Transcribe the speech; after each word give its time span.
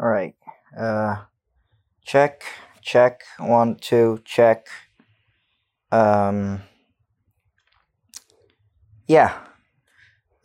All 0.00 0.10
right. 0.14 0.34
Uh, 0.76 1.16
check, 2.04 2.42
check, 2.82 3.16
one, 3.38 3.74
two, 3.80 4.18
check. 4.24 4.64
Um, 5.90 6.58
yeah. 9.08 9.30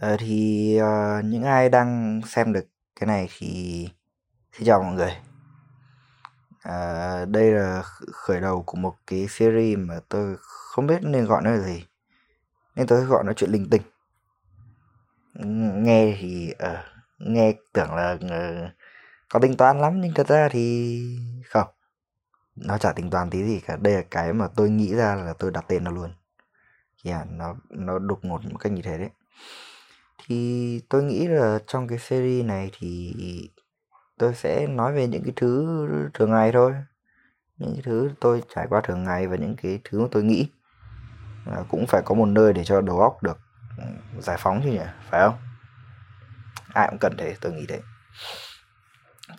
Uh, 0.05 0.19
thì 0.19 0.79
uh, 0.81 1.25
những 1.25 1.43
ai 1.43 1.69
đang 1.69 2.21
xem 2.27 2.53
được 2.53 2.65
cái 2.99 3.07
này 3.07 3.29
thì 3.37 3.89
xin 4.51 4.65
chào 4.67 4.83
mọi 4.83 4.93
người. 4.93 5.17
Uh, 6.69 7.29
đây 7.29 7.51
là 7.51 7.83
khởi 8.13 8.41
đầu 8.41 8.63
của 8.65 8.77
một 8.77 8.95
cái 9.07 9.27
series 9.27 9.77
mà 9.77 9.99
tôi 10.09 10.35
không 10.39 10.87
biết 10.87 10.99
nên 11.01 11.25
gọi 11.25 11.41
nó 11.43 11.51
là 11.51 11.59
gì. 11.59 11.85
Nên 12.75 12.87
tôi 12.87 13.05
gọi 13.05 13.23
nó 13.23 13.33
chuyện 13.33 13.51
linh 13.51 13.69
tinh. 13.69 13.81
Nghe 15.83 16.17
thì 16.19 16.53
uh, 16.63 16.79
nghe 17.17 17.53
tưởng 17.73 17.95
là 17.95 18.11
uh, 18.13 18.71
có 19.33 19.39
tính 19.39 19.57
toán 19.57 19.81
lắm 19.81 20.01
nhưng 20.01 20.13
thật 20.13 20.27
ra 20.27 20.49
thì 20.51 21.17
không. 21.45 21.67
Nó 22.55 22.77
chả 22.77 22.91
tính 22.91 23.09
toán 23.09 23.29
tí 23.29 23.43
gì 23.43 23.59
cả. 23.59 23.75
Đây 23.81 23.93
là 23.93 24.01
cái 24.11 24.33
mà 24.33 24.47
tôi 24.55 24.69
nghĩ 24.69 24.95
ra 24.95 25.15
là 25.15 25.33
tôi 25.39 25.51
đặt 25.51 25.65
tên 25.67 25.83
nó 25.83 25.91
luôn. 25.91 26.13
Yeah, 27.03 27.21
à, 27.21 27.25
nó 27.29 27.55
nó 27.69 27.99
đột 27.99 28.19
ngột 28.25 28.45
một 28.45 28.57
cách 28.59 28.71
như 28.71 28.81
thế 28.81 28.97
đấy. 28.97 29.09
Thì 30.25 30.81
tôi 30.89 31.03
nghĩ 31.03 31.27
là 31.27 31.59
trong 31.67 31.87
cái 31.87 31.99
series 31.99 32.45
này 32.45 32.71
thì 32.79 33.13
tôi 34.17 34.33
sẽ 34.35 34.67
nói 34.67 34.93
về 34.93 35.07
những 35.07 35.23
cái 35.23 35.33
thứ 35.35 35.67
thường 36.13 36.31
ngày 36.31 36.51
thôi. 36.51 36.73
Những 37.57 37.73
cái 37.73 37.81
thứ 37.85 38.11
tôi 38.19 38.43
trải 38.55 38.67
qua 38.69 38.81
thường 38.81 39.03
ngày 39.03 39.27
và 39.27 39.35
những 39.35 39.55
cái 39.63 39.79
thứ 39.83 40.01
mà 40.01 40.07
tôi 40.11 40.23
nghĩ. 40.23 40.47
À, 41.45 41.57
cũng 41.69 41.85
phải 41.87 42.01
có 42.05 42.15
một 42.15 42.25
nơi 42.25 42.53
để 42.53 42.63
cho 42.63 42.81
đầu 42.81 42.99
óc 42.99 43.23
được 43.23 43.39
ừ, 43.77 43.83
giải 44.19 44.37
phóng 44.39 44.61
chứ 44.63 44.69
nhỉ, 44.69 44.87
phải 45.09 45.21
không? 45.21 45.37
Ai 46.73 46.87
cũng 46.89 46.99
cần 46.99 47.15
thế, 47.17 47.35
tôi 47.41 47.53
nghĩ 47.53 47.65
thế. 47.69 47.79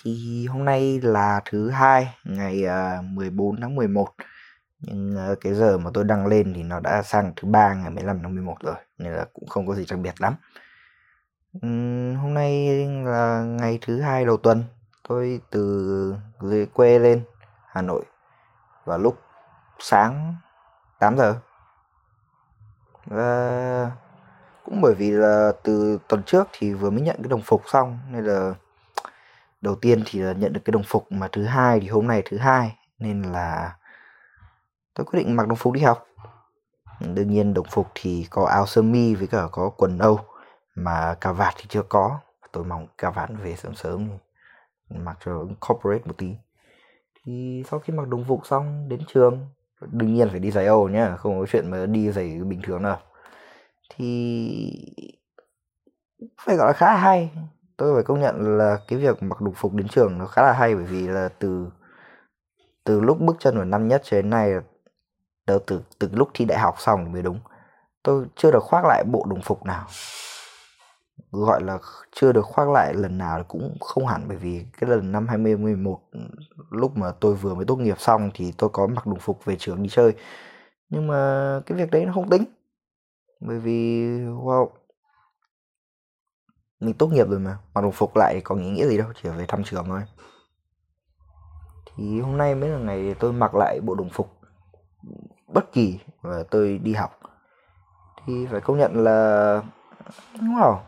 Thì 0.02 0.46
hôm 0.46 0.64
nay 0.64 1.00
là 1.02 1.40
thứ 1.44 1.70
hai, 1.70 2.14
ngày 2.24 2.64
ờ, 2.64 3.02
14 3.02 3.60
tháng 3.60 3.74
11. 3.74 4.08
Nhưng 4.80 5.16
ờ, 5.16 5.34
cái 5.40 5.54
giờ 5.54 5.78
mà 5.78 5.90
tôi 5.94 6.04
đăng 6.04 6.26
lên 6.26 6.54
thì 6.54 6.62
nó 6.62 6.80
đã 6.80 7.02
sang 7.02 7.32
thứ 7.36 7.48
ba 7.48 7.74
ngày 7.74 7.90
15 7.90 8.18
tháng 8.22 8.34
11 8.34 8.56
rồi. 8.62 8.74
Nên 8.98 9.12
là 9.12 9.26
cũng 9.32 9.48
không 9.48 9.66
có 9.66 9.74
gì 9.74 9.84
đặc 9.90 9.98
biệt 9.98 10.14
lắm. 10.18 10.34
Hôm 12.22 12.34
nay 12.34 12.68
là 13.04 13.42
ngày 13.42 13.78
thứ 13.82 14.00
hai 14.00 14.24
đầu 14.24 14.36
tuần. 14.36 14.64
Tôi 15.08 15.40
từ 15.50 16.14
dưới 16.40 16.66
quê 16.66 16.98
lên 16.98 17.24
Hà 17.66 17.82
Nội 17.82 18.04
vào 18.84 18.98
lúc 18.98 19.20
sáng 19.78 20.34
8 20.98 21.16
giờ. 21.16 21.34
Và 23.06 23.90
cũng 24.64 24.80
bởi 24.80 24.94
vì 24.94 25.10
là 25.10 25.52
từ 25.62 25.98
tuần 26.08 26.22
trước 26.22 26.48
thì 26.52 26.74
vừa 26.74 26.90
mới 26.90 27.00
nhận 27.00 27.16
cái 27.16 27.28
đồng 27.28 27.42
phục 27.42 27.62
xong 27.66 27.98
nên 28.10 28.24
là 28.24 28.54
đầu 29.64 29.74
tiên 29.74 30.02
thì 30.06 30.18
là 30.18 30.32
nhận 30.32 30.52
được 30.52 30.60
cái 30.64 30.72
đồng 30.72 30.82
phục 30.86 31.12
mà 31.12 31.28
thứ 31.32 31.44
hai 31.44 31.80
thì 31.80 31.88
hôm 31.88 32.06
nay 32.06 32.22
thứ 32.24 32.38
hai 32.38 32.76
nên 32.98 33.22
là 33.22 33.76
tôi 34.94 35.06
quyết 35.06 35.18
định 35.18 35.36
mặc 35.36 35.48
đồng 35.48 35.56
phục 35.56 35.72
đi 35.72 35.80
học. 35.80 36.06
Đương 37.00 37.30
nhiên 37.30 37.54
đồng 37.54 37.66
phục 37.70 37.86
thì 37.94 38.26
có 38.30 38.46
áo 38.46 38.66
sơ 38.66 38.82
mi 38.82 39.14
với 39.14 39.26
cả 39.26 39.48
có 39.52 39.70
quần 39.76 39.98
âu 39.98 40.20
mà 40.74 41.14
cà 41.20 41.32
vạt 41.32 41.54
thì 41.56 41.64
chưa 41.68 41.82
có. 41.82 42.18
Tôi 42.52 42.64
mong 42.64 42.86
cà 42.98 43.10
vạt 43.10 43.30
về 43.42 43.56
sớm 43.56 43.74
sớm 43.74 44.08
thì 44.90 44.96
mặc 44.96 45.18
cho 45.24 45.46
corporate 45.68 46.04
một 46.04 46.14
tí. 46.18 46.34
Thì 47.24 47.62
sau 47.70 47.80
khi 47.80 47.92
mặc 47.92 48.08
đồng 48.08 48.24
phục 48.28 48.46
xong 48.46 48.88
đến 48.88 49.00
trường 49.08 49.48
đương 49.80 50.14
nhiên 50.14 50.30
phải 50.30 50.40
đi 50.40 50.50
giày 50.50 50.66
Âu 50.66 50.88
nhá, 50.88 51.16
không 51.16 51.40
có 51.40 51.46
chuyện 51.46 51.70
mà 51.70 51.86
đi 51.86 52.12
giày 52.12 52.38
bình 52.44 52.60
thường 52.62 52.82
đâu. 52.82 52.96
Thì 53.96 54.60
phải 56.38 56.56
gọi 56.56 56.66
là 56.66 56.72
khá 56.72 56.96
hay. 56.96 57.30
Tôi 57.76 57.94
phải 57.94 58.02
công 58.02 58.20
nhận 58.20 58.58
là 58.58 58.78
cái 58.88 58.98
việc 58.98 59.22
mặc 59.22 59.40
đồng 59.40 59.54
phục 59.54 59.72
đến 59.72 59.88
trường 59.88 60.18
nó 60.18 60.26
khá 60.26 60.42
là 60.42 60.52
hay 60.52 60.74
bởi 60.74 60.84
vì 60.84 61.08
là 61.08 61.28
từ 61.38 61.66
từ 62.84 63.00
lúc 63.00 63.20
bước 63.20 63.36
chân 63.38 63.56
vào 63.56 63.64
năm 63.64 63.88
nhất 63.88 64.00
cho 64.04 64.16
đến 64.16 64.30
nay 64.30 64.52
từ 65.46 65.58
từ 65.66 65.82
từ 65.98 66.08
lúc 66.12 66.28
thi 66.34 66.44
đại 66.44 66.58
học 66.58 66.74
xong 66.78 67.12
mới 67.12 67.22
đúng. 67.22 67.40
Tôi 68.02 68.26
chưa 68.36 68.50
được 68.50 68.62
khoác 68.62 68.84
lại 68.84 69.04
bộ 69.04 69.26
đồng 69.30 69.42
phục 69.42 69.64
nào. 69.64 69.86
Gọi 71.32 71.62
là 71.62 71.78
chưa 72.12 72.32
được 72.32 72.44
khoác 72.44 72.68
lại 72.68 72.94
lần 72.94 73.18
nào 73.18 73.44
cũng 73.48 73.76
không 73.80 74.06
hẳn 74.06 74.24
bởi 74.28 74.36
vì 74.36 74.66
cái 74.80 74.90
lần 74.90 75.12
năm 75.12 75.28
2011 75.28 76.00
lúc 76.70 76.96
mà 76.96 77.12
tôi 77.20 77.34
vừa 77.34 77.54
mới 77.54 77.64
tốt 77.64 77.76
nghiệp 77.76 78.00
xong 78.00 78.30
thì 78.34 78.52
tôi 78.58 78.70
có 78.72 78.86
mặc 78.86 79.06
đồng 79.06 79.18
phục 79.18 79.44
về 79.44 79.56
trường 79.58 79.82
đi 79.82 79.88
chơi. 79.88 80.12
Nhưng 80.88 81.06
mà 81.06 81.60
cái 81.66 81.78
việc 81.78 81.90
đấy 81.90 82.04
nó 82.06 82.12
không 82.12 82.30
tính. 82.30 82.44
Bởi 83.40 83.58
vì 83.58 84.08
wow, 84.18 84.68
mình 86.84 86.94
tốt 86.94 87.06
nghiệp 87.06 87.28
rồi 87.28 87.38
mà, 87.38 87.58
mặc 87.74 87.80
đồng 87.80 87.92
phục 87.92 88.16
lại 88.16 88.40
có 88.44 88.54
ý 88.54 88.70
nghĩa 88.70 88.86
gì 88.86 88.98
đâu, 88.98 89.08
chỉ 89.22 89.28
về 89.28 89.44
thăm 89.48 89.64
trường 89.64 89.84
thôi. 89.86 90.02
Thì 91.96 92.20
hôm 92.20 92.36
nay 92.36 92.54
mới 92.54 92.68
là 92.68 92.78
ngày 92.78 93.14
tôi 93.18 93.32
mặc 93.32 93.54
lại 93.54 93.80
bộ 93.82 93.94
đồng 93.94 94.10
phục 94.10 94.40
bất 95.48 95.72
kỳ 95.72 95.98
và 96.22 96.44
tôi 96.50 96.78
đi 96.78 96.94
học. 96.94 97.20
Thì 98.26 98.46
phải 98.46 98.60
công 98.60 98.78
nhận 98.78 99.04
là 99.04 99.62
đúng 100.40 100.54
wow, 100.56 100.78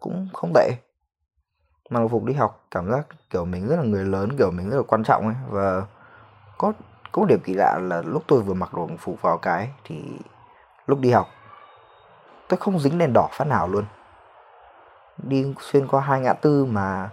cũng 0.00 0.28
không 0.32 0.52
tệ. 0.54 0.70
Mặc 1.90 2.00
đồng 2.00 2.08
phục 2.08 2.24
đi 2.24 2.34
học 2.34 2.66
cảm 2.70 2.90
giác 2.90 3.06
kiểu 3.30 3.44
mình 3.44 3.68
rất 3.68 3.76
là 3.76 3.82
người 3.82 4.04
lớn, 4.04 4.28
kiểu 4.38 4.50
mình 4.50 4.70
rất 4.70 4.76
là 4.76 4.82
quan 4.82 5.04
trọng 5.04 5.26
ấy 5.26 5.36
và 5.48 5.86
có 6.58 6.72
có 7.12 7.24
điểm 7.24 7.40
kỳ 7.44 7.54
lạ 7.54 7.78
là 7.82 8.02
lúc 8.02 8.22
tôi 8.26 8.42
vừa 8.42 8.54
mặc 8.54 8.74
đồng 8.74 8.96
phục 8.96 9.22
vào 9.22 9.38
cái 9.38 9.70
thì 9.84 10.02
lúc 10.86 10.98
đi 11.00 11.10
học 11.10 11.28
tôi 12.48 12.58
không 12.60 12.78
dính 12.78 12.98
đèn 12.98 13.12
đỏ 13.12 13.28
phát 13.32 13.44
nào 13.44 13.68
luôn. 13.68 13.84
Đi 15.16 15.54
xuyên 15.60 15.88
qua 15.88 16.00
hai 16.00 16.20
ngã 16.20 16.32
tư 16.32 16.64
mà 16.64 17.10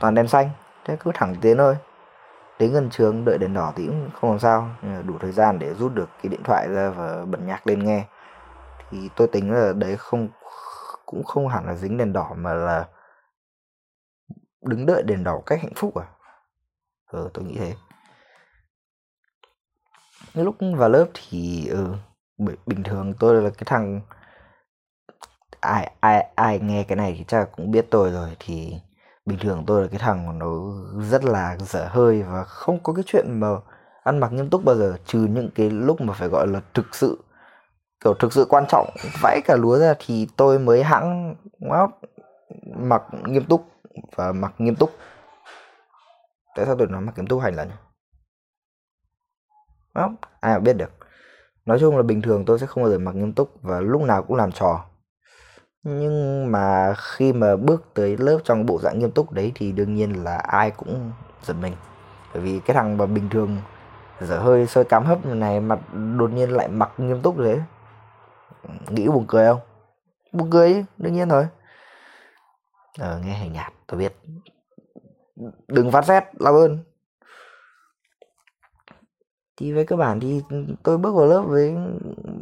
toàn 0.00 0.14
đèn 0.14 0.28
xanh, 0.28 0.50
thế 0.84 0.96
cứ 1.00 1.10
thẳng 1.14 1.36
tiến 1.40 1.56
thôi. 1.56 1.76
Đến 2.58 2.72
gần 2.72 2.90
trường 2.90 3.24
đợi 3.24 3.38
đèn 3.38 3.54
đỏ 3.54 3.72
thì 3.76 3.86
cũng 3.86 4.10
không 4.20 4.30
làm 4.30 4.38
sao, 4.38 4.70
đủ 5.06 5.14
thời 5.20 5.32
gian 5.32 5.58
để 5.58 5.74
rút 5.74 5.94
được 5.94 6.08
cái 6.22 6.30
điện 6.30 6.42
thoại 6.44 6.68
ra 6.68 6.90
và 6.90 7.24
bật 7.24 7.38
nhạc 7.40 7.66
lên 7.66 7.84
nghe. 7.84 8.06
Thì 8.90 9.10
tôi 9.16 9.28
tính 9.28 9.52
là 9.52 9.72
đấy 9.72 9.96
không 9.96 10.28
cũng 11.06 11.24
không 11.24 11.48
hẳn 11.48 11.66
là 11.66 11.74
dính 11.74 11.96
đèn 11.96 12.12
đỏ 12.12 12.34
mà 12.36 12.54
là 12.54 12.88
đứng 14.62 14.86
đợi 14.86 15.02
đèn 15.02 15.24
đỏ 15.24 15.40
cách 15.46 15.58
hạnh 15.62 15.74
phúc 15.76 15.94
à. 15.94 16.06
Ừ, 17.06 17.30
tôi 17.34 17.44
nghĩ 17.44 17.56
thế. 17.58 17.74
Lúc 20.34 20.56
vào 20.76 20.88
lớp 20.88 21.06
thì 21.14 21.68
ừ, 21.68 21.94
bình 22.66 22.82
thường 22.82 23.14
tôi 23.18 23.42
là 23.42 23.50
cái 23.50 23.64
thằng 23.66 24.00
ai 25.64 25.90
ai 26.00 26.26
ai 26.34 26.60
nghe 26.60 26.84
cái 26.84 26.96
này 26.96 27.14
thì 27.18 27.24
chắc 27.28 27.48
cũng 27.56 27.70
biết 27.70 27.86
tôi 27.90 28.10
rồi. 28.10 28.36
Thì 28.40 28.74
bình 29.26 29.38
thường 29.38 29.64
tôi 29.66 29.82
là 29.82 29.88
cái 29.88 29.98
thằng 29.98 30.26
mà 30.26 30.32
nó 30.32 30.46
rất 31.10 31.24
là 31.24 31.56
dở 31.56 31.88
hơi 31.90 32.22
và 32.22 32.44
không 32.44 32.82
có 32.82 32.92
cái 32.92 33.04
chuyện 33.06 33.40
mà 33.40 33.48
ăn 34.04 34.18
mặc 34.18 34.32
nghiêm 34.32 34.50
túc 34.50 34.64
bao 34.64 34.76
giờ 34.76 34.96
trừ 35.06 35.18
những 35.18 35.50
cái 35.54 35.70
lúc 35.70 36.00
mà 36.00 36.12
phải 36.12 36.28
gọi 36.28 36.46
là 36.46 36.60
thực 36.74 36.94
sự 36.94 37.24
kiểu 38.04 38.14
thực 38.14 38.32
sự 38.32 38.46
quan 38.48 38.64
trọng 38.68 38.90
vãi 39.22 39.40
cả 39.44 39.56
lúa 39.56 39.78
ra 39.78 39.94
thì 39.98 40.28
tôi 40.36 40.58
mới 40.58 40.82
hãng 40.82 41.34
wow, 41.60 41.88
mặc 42.76 43.02
nghiêm 43.26 43.44
túc 43.44 43.66
và 44.16 44.32
mặc 44.32 44.54
nghiêm 44.58 44.76
túc. 44.76 44.90
Tại 46.56 46.66
sao 46.66 46.76
tôi 46.78 46.86
nói 46.86 47.00
mặc 47.00 47.12
nghiêm 47.16 47.26
túc 47.26 47.42
hành 47.42 47.54
lần 47.54 47.70
không 49.94 50.16
ai 50.40 50.52
mà 50.54 50.58
biết 50.58 50.72
được. 50.72 50.90
Nói 51.64 51.78
chung 51.80 51.96
là 51.96 52.02
bình 52.02 52.22
thường 52.22 52.44
tôi 52.44 52.58
sẽ 52.58 52.66
không 52.66 52.82
bao 52.82 52.92
giờ 52.92 52.98
mặc 52.98 53.14
nghiêm 53.14 53.32
túc 53.32 53.50
và 53.62 53.80
lúc 53.80 54.02
nào 54.02 54.22
cũng 54.22 54.36
làm 54.36 54.52
trò 54.52 54.84
nhưng 55.84 56.52
mà 56.52 56.94
khi 56.98 57.32
mà 57.32 57.56
bước 57.56 57.84
tới 57.94 58.16
lớp 58.16 58.38
trong 58.44 58.66
bộ 58.66 58.78
dạng 58.78 58.98
nghiêm 58.98 59.10
túc 59.10 59.32
đấy 59.32 59.52
thì 59.54 59.72
đương 59.72 59.94
nhiên 59.94 60.24
là 60.24 60.36
ai 60.36 60.70
cũng 60.70 61.12
giật 61.42 61.54
mình. 61.60 61.72
Bởi 62.34 62.42
vì 62.42 62.60
cái 62.60 62.74
thằng 62.74 62.96
mà 62.96 63.06
bình 63.06 63.28
thường 63.28 63.56
dở 64.20 64.38
hơi 64.38 64.66
sôi 64.66 64.84
cám 64.84 65.04
hấp 65.04 65.26
này 65.26 65.60
mặt 65.60 65.78
đột 66.18 66.30
nhiên 66.32 66.50
lại 66.50 66.68
mặc 66.68 66.90
nghiêm 66.98 67.20
túc 67.22 67.38
thế 67.38 67.60
nghĩ 68.88 69.08
buồn 69.08 69.24
cười 69.28 69.46
không? 69.46 69.60
Buồn 70.32 70.50
cười 70.50 70.72
chứ, 70.72 70.82
đương 70.98 71.12
nhiên 71.12 71.28
thôi 71.28 71.46
ờ 72.98 73.20
nghe 73.24 73.38
hình 73.38 73.52
nhạt 73.52 73.72
tôi 73.86 73.98
biết. 73.98 74.16
Đừng 75.68 75.90
phát 75.90 76.04
xét 76.04 76.24
làm 76.38 76.54
ơn. 76.54 76.78
Thì 79.56 79.72
với 79.72 79.86
cơ 79.86 79.96
bản 79.96 80.20
thì 80.20 80.42
tôi 80.82 80.98
bước 80.98 81.14
vào 81.14 81.26
lớp 81.26 81.42
với 81.42 81.76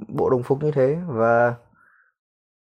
bộ 0.08 0.30
đồng 0.30 0.42
phục 0.42 0.62
như 0.62 0.70
thế 0.70 0.98
và 1.06 1.54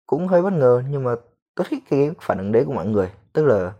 cũng 0.07 0.27
hơi 0.27 0.41
bất 0.41 0.53
ngờ, 0.53 0.83
nhưng 0.89 1.03
mà 1.03 1.11
tôi 1.55 1.67
thích 1.69 1.83
cái 1.89 2.11
phản 2.21 2.37
ứng 2.37 2.51
đấy 2.51 2.63
của 2.65 2.73
mọi 2.73 2.85
người. 2.85 3.09
Tức 3.33 3.45
là 3.45 3.71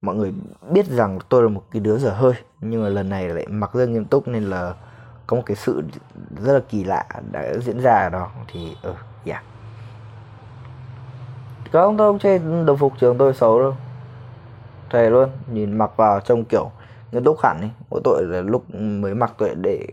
mọi 0.00 0.14
người 0.14 0.32
biết 0.70 0.86
rằng 0.86 1.18
tôi 1.28 1.42
là 1.42 1.48
một 1.48 1.62
cái 1.70 1.80
đứa 1.80 1.98
dở 1.98 2.10
hơi, 2.10 2.32
nhưng 2.60 2.82
mà 2.82 2.88
lần 2.88 3.08
này 3.08 3.28
lại 3.28 3.46
mặc 3.46 3.70
rất 3.74 3.86
nghiêm 3.86 4.04
túc 4.04 4.28
nên 4.28 4.44
là 4.44 4.74
có 5.26 5.36
một 5.36 5.42
cái 5.46 5.56
sự 5.56 5.82
rất 6.44 6.52
là 6.52 6.60
kỳ 6.68 6.84
lạ 6.84 7.06
đã 7.32 7.54
diễn 7.60 7.80
ra 7.80 7.94
ở 7.94 8.08
đó. 8.08 8.30
Thì 8.48 8.76
ừ 8.82 8.94
yeah. 9.24 9.42
Có 11.72 11.86
không 11.86 11.96
tôi 11.96 12.12
không 12.12 12.18
chê 12.18 12.38
đồng 12.38 12.78
phục 12.78 12.92
trường 12.98 13.18
tôi 13.18 13.34
xấu 13.34 13.60
đâu. 13.60 13.74
Thề 14.90 15.10
luôn, 15.10 15.30
nhìn 15.52 15.78
mặc 15.78 15.90
vào 15.96 16.20
trông 16.20 16.44
kiểu 16.44 16.70
nghiêm 17.12 17.24
túc 17.24 17.40
hẳn 17.42 17.60
ấy. 17.60 17.70
Mỗi 17.90 18.00
tội 18.04 18.24
là 18.24 18.40
lúc 18.40 18.74
mới 18.74 19.14
mặc 19.14 19.32
tôi 19.38 19.54
để 19.54 19.86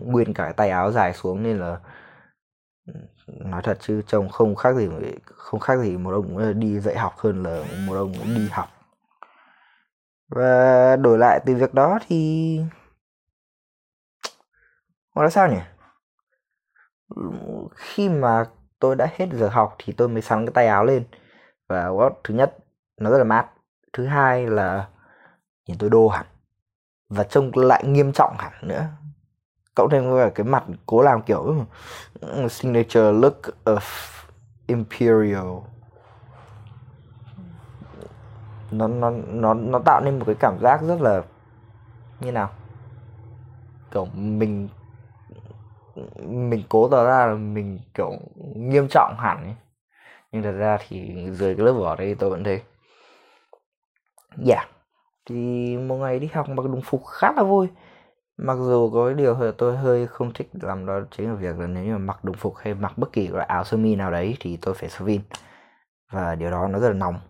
nguyên 0.00 0.34
cả 0.34 0.44
cái 0.44 0.52
tay 0.52 0.70
áo 0.70 0.92
dài 0.92 1.12
xuống 1.12 1.42
nên 1.42 1.58
là 1.58 1.76
nói 3.26 3.62
thật 3.64 3.78
chứ, 3.80 4.02
trông 4.06 4.28
không 4.28 4.54
khác 4.54 4.76
gì 4.76 4.88
không 5.24 5.60
khác 5.60 5.78
gì 5.78 5.96
một 5.96 6.10
ông 6.10 6.60
đi 6.60 6.80
dạy 6.80 6.98
học 6.98 7.14
hơn 7.18 7.42
là 7.42 7.64
một 7.86 7.94
ông 7.94 8.12
đi 8.12 8.48
học. 8.48 8.68
Và 10.28 10.96
đổi 10.96 11.18
lại 11.18 11.40
từ 11.46 11.54
việc 11.54 11.74
đó 11.74 11.98
thì 12.06 12.60
nó 15.14 15.30
sao 15.30 15.48
nhỉ? 15.48 15.60
Khi 17.76 18.08
mà 18.08 18.44
tôi 18.78 18.96
đã 18.96 19.08
hết 19.16 19.26
giờ 19.32 19.48
học 19.48 19.76
thì 19.78 19.92
tôi 19.92 20.08
mới 20.08 20.22
sắn 20.22 20.46
cái 20.46 20.52
tay 20.54 20.66
áo 20.66 20.84
lên. 20.84 21.04
Và 21.68 21.88
thứ 22.24 22.34
nhất, 22.34 22.56
nó 23.00 23.10
rất 23.10 23.18
là 23.18 23.24
mát. 23.24 23.48
Thứ 23.92 24.06
hai 24.06 24.46
là 24.46 24.88
nhìn 25.66 25.78
tôi 25.78 25.90
đô 25.90 26.08
hẳn. 26.08 26.26
Và 27.08 27.24
trông 27.24 27.50
lại 27.54 27.84
nghiêm 27.86 28.12
trọng 28.12 28.36
hẳn 28.38 28.52
nữa 28.62 28.84
cộng 29.74 29.90
thêm 29.90 30.10
với 30.10 30.30
cái 30.30 30.46
mặt 30.46 30.64
cố 30.86 31.02
làm 31.02 31.22
kiểu 31.22 31.42
ừ, 31.42 31.54
ừ, 32.20 32.48
signature 32.48 33.12
look 33.12 33.40
of 33.64 33.80
imperial. 34.66 35.46
Nó 38.70 38.88
nó 38.88 39.10
nó 39.26 39.54
nó 39.54 39.78
tạo 39.84 40.00
nên 40.04 40.18
một 40.18 40.24
cái 40.26 40.34
cảm 40.40 40.58
giác 40.60 40.82
rất 40.82 41.00
là 41.00 41.22
như 42.20 42.32
nào? 42.32 42.50
Kiểu 43.90 44.04
mình 44.14 44.68
mình 46.20 46.62
cố 46.68 46.88
tỏ 46.88 47.04
ra 47.04 47.26
là 47.26 47.34
mình 47.34 47.78
kiểu 47.94 48.10
nghiêm 48.54 48.88
trọng 48.88 49.16
hẳn 49.18 49.44
ấy. 49.44 49.54
Nhưng 50.32 50.42
thật 50.42 50.52
ra 50.52 50.78
thì 50.88 51.28
dưới 51.32 51.54
cái 51.54 51.66
lớp 51.66 51.72
vỏ 51.72 51.96
đây 51.96 52.14
tôi 52.14 52.30
vẫn 52.30 52.44
thấy 52.44 52.62
dạ 54.36 54.54
yeah. 54.56 54.68
thì 55.26 55.76
một 55.76 55.96
ngày 55.96 56.18
đi 56.18 56.28
học 56.32 56.48
mặc 56.48 56.66
đồng 56.66 56.82
phục 56.82 57.06
khá 57.06 57.32
là 57.32 57.42
vui 57.42 57.68
mặc 58.44 58.58
dù 58.58 58.90
có 58.90 59.06
cái 59.06 59.14
điều 59.14 59.52
tôi 59.58 59.76
hơi 59.76 60.06
không 60.06 60.32
thích 60.32 60.50
làm 60.52 60.86
đó 60.86 61.00
chính 61.10 61.28
là 61.28 61.34
việc 61.34 61.58
là 61.58 61.66
nếu 61.66 61.84
như 61.84 61.92
mà 61.92 61.98
mặc 61.98 62.24
đồng 62.24 62.36
phục 62.36 62.56
hay 62.56 62.74
mặc 62.74 62.92
bất 62.98 63.12
kỳ 63.12 63.28
loại 63.28 63.46
áo 63.46 63.64
sơ 63.64 63.76
mi 63.76 63.96
nào 63.96 64.10
đấy 64.10 64.36
thì 64.40 64.56
tôi 64.56 64.74
phải 64.74 64.90
sơ 64.90 65.04
vin. 65.04 65.22
Và 66.12 66.34
điều 66.34 66.50
đó 66.50 66.68
nó 66.68 66.78
rất 66.78 66.88
là 66.88 66.94
nóng. 66.94 67.20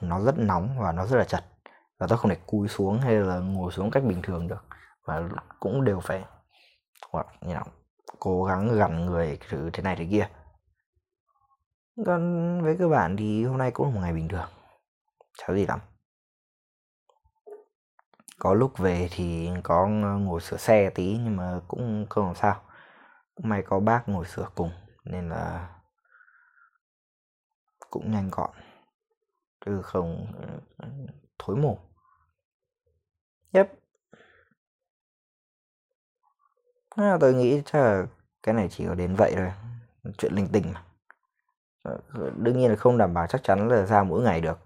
Nó 0.00 0.20
rất 0.20 0.38
nóng 0.38 0.78
và 0.80 0.92
nó 0.92 1.06
rất 1.06 1.16
là 1.16 1.24
chật. 1.24 1.44
Và 1.98 2.06
tôi 2.06 2.18
không 2.18 2.30
thể 2.30 2.36
cúi 2.46 2.68
xuống 2.68 2.98
hay 2.98 3.14
là 3.14 3.38
ngồi 3.38 3.72
xuống 3.72 3.90
cách 3.90 4.04
bình 4.04 4.22
thường 4.22 4.48
được. 4.48 4.64
Và 5.04 5.28
cũng 5.60 5.84
đều 5.84 6.00
phải 6.00 6.24
hoặc 7.12 7.26
như 7.40 7.54
nào, 7.54 7.66
cố 8.18 8.44
gắng 8.44 8.68
gần 8.78 9.06
người 9.06 9.38
thứ 9.48 9.70
thế 9.72 9.82
này 9.82 9.96
thế 9.96 10.08
kia. 10.10 10.28
Còn 12.06 12.62
với 12.62 12.76
cơ 12.78 12.88
bản 12.88 13.16
thì 13.16 13.44
hôm 13.44 13.58
nay 13.58 13.70
cũng 13.70 13.86
là 13.86 13.94
một 13.94 14.00
ngày 14.00 14.12
bình 14.12 14.28
thường. 14.28 14.48
Chả 15.38 15.54
gì 15.54 15.66
lắm 15.66 15.80
có 18.38 18.54
lúc 18.54 18.78
về 18.78 19.08
thì 19.10 19.50
có 19.62 19.86
ngồi 19.88 20.40
sửa 20.40 20.56
xe 20.56 20.90
tí 20.90 21.18
nhưng 21.24 21.36
mà 21.36 21.60
cũng 21.68 22.06
không 22.10 22.26
làm 22.26 22.34
sao. 22.34 22.62
Cũng 23.34 23.48
may 23.48 23.62
có 23.62 23.80
bác 23.80 24.08
ngồi 24.08 24.26
sửa 24.26 24.48
cùng 24.54 24.70
nên 25.04 25.28
là 25.28 25.68
cũng 27.90 28.10
nhanh 28.12 28.28
gọn 28.32 28.50
chứ 29.66 29.82
không 29.82 30.26
ừ, 30.78 30.88
thối 31.38 31.56
mồm 31.56 31.76
yep. 33.52 33.72
À, 36.96 37.16
tôi 37.20 37.34
nghĩ 37.34 37.62
chắc 37.64 37.78
là 37.78 38.06
cái 38.42 38.54
này 38.54 38.68
chỉ 38.70 38.86
có 38.86 38.94
đến 38.94 39.14
vậy 39.14 39.32
thôi 39.36 39.52
chuyện 40.18 40.32
linh 40.34 40.48
tinh 40.52 40.64
mà. 40.74 40.82
Ờ, 41.82 42.00
đương 42.36 42.58
nhiên 42.58 42.70
là 42.70 42.76
không 42.76 42.98
đảm 42.98 43.14
bảo 43.14 43.26
chắc 43.26 43.42
chắn 43.44 43.68
là 43.68 43.86
ra 43.86 44.02
mỗi 44.02 44.22
ngày 44.22 44.40
được 44.40 44.58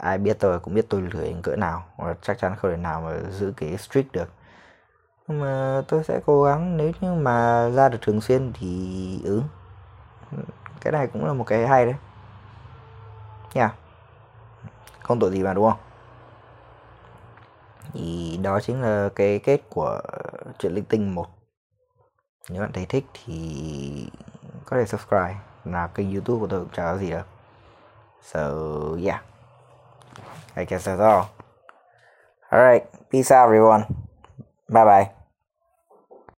ai 0.00 0.18
biết 0.18 0.36
tôi 0.40 0.60
cũng 0.60 0.74
biết 0.74 0.86
tôi 0.88 1.02
lười 1.02 1.36
cỡ 1.42 1.56
nào 1.56 1.84
và 1.96 2.14
chắc 2.22 2.38
chắn 2.38 2.56
không 2.56 2.70
thể 2.70 2.76
nào 2.76 3.00
mà 3.00 3.30
giữ 3.30 3.52
cái 3.56 3.76
streak 3.76 4.12
được. 4.12 4.28
Nhưng 5.28 5.40
mà 5.40 5.82
tôi 5.88 6.04
sẽ 6.04 6.20
cố 6.26 6.42
gắng, 6.42 6.76
nếu 6.76 6.92
như 7.00 7.14
mà 7.14 7.68
ra 7.68 7.88
được 7.88 7.98
thường 8.02 8.20
xuyên 8.20 8.52
thì 8.52 9.20
ừ 9.24 9.42
cái 10.80 10.92
này 10.92 11.06
cũng 11.06 11.26
là 11.26 11.32
một 11.32 11.44
cái 11.44 11.66
hay 11.66 11.86
đấy. 11.86 11.94
Nha. 13.54 13.62
Yeah. 13.62 13.74
không 15.02 15.20
tội 15.20 15.30
gì 15.30 15.42
mà, 15.42 15.54
đúng 15.54 15.70
không? 15.70 15.80
Thì 17.92 18.38
đó 18.42 18.60
chính 18.60 18.82
là 18.82 19.08
cái 19.14 19.38
kết 19.38 19.60
của 19.70 20.00
chuyện 20.58 20.74
linh 20.74 20.84
tinh 20.84 21.14
một. 21.14 21.26
Nếu 22.48 22.62
bạn 22.62 22.72
thấy 22.72 22.86
thích 22.86 23.06
thì 23.12 24.10
có 24.64 24.76
thể 24.76 24.86
subscribe. 24.86 25.36
Là 25.64 25.86
kênh 25.86 26.12
youtube 26.12 26.40
của 26.40 26.46
tôi 26.46 26.60
cũng 26.60 26.72
chả 26.72 26.92
có 26.92 26.98
gì 26.98 27.10
đâu. 27.10 27.22
So, 28.22 28.50
yeah. 29.04 29.24
I 30.56 30.64
guess 30.64 30.84
that's 30.84 31.00
all. 31.00 31.30
Alright 32.52 32.86
peace 33.10 33.30
out 33.30 33.46
everyone. 33.46 33.86
Bye 34.68 34.84
bye 34.84 35.12